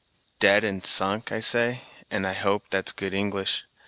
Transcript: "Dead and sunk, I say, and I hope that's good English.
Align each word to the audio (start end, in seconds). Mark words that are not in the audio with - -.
"Dead 0.39 0.63
and 0.63 0.83
sunk, 0.83 1.31
I 1.31 1.39
say, 1.39 1.83
and 2.09 2.25
I 2.25 2.33
hope 2.33 2.63
that's 2.71 2.91
good 2.91 3.13
English. 3.13 3.65